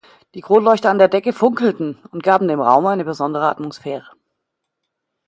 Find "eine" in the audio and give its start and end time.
2.87-3.05